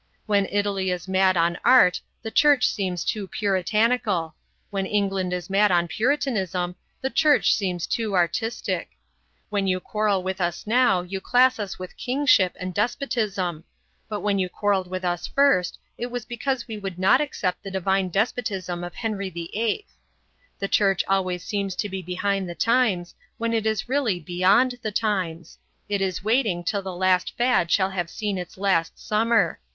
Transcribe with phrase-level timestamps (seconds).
[0.25, 4.33] When Italy is mad on art the Church seems too Puritanical;
[4.71, 8.97] when England is mad on Puritanism the Church seems too artistic.
[9.49, 13.63] When you quarrel with us now you class us with kingship and despotism;
[14.09, 17.69] but when you quarrelled with us first it was because we would not accept the
[17.69, 19.85] divine despotism of Henry VIII.
[20.57, 24.91] The Church always seems to be behind the times, when it is really beyond the
[24.91, 29.59] times; it is waiting till the last fad shall have seen its last summer.